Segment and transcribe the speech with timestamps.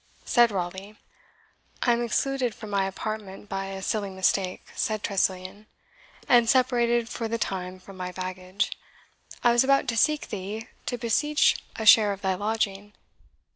[0.25, 0.97] said Raleigh.
[1.83, 5.67] "I am excluded from my apartment by a silly mistake," said Tressilian,
[6.27, 8.71] "and separated for the time from my baggage.
[9.43, 12.93] I was about to seek thee, to beseech a share of thy lodging."